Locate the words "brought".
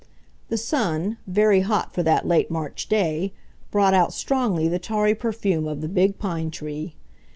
3.69-3.93